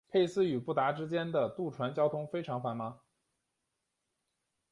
[0.09, 2.99] 佩斯与布达之间的渡船交通非常繁忙。